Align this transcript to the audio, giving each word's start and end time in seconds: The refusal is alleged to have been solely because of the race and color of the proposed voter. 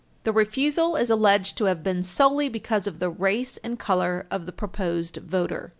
The 0.23 0.33
refusal 0.33 0.95
is 0.95 1.11
alleged 1.11 1.59
to 1.59 1.65
have 1.65 1.83
been 1.83 2.01
solely 2.01 2.49
because 2.49 2.87
of 2.87 2.97
the 2.97 3.11
race 3.11 3.57
and 3.57 3.77
color 3.77 4.25
of 4.31 4.47
the 4.47 4.51
proposed 4.51 5.17
voter. 5.17 5.69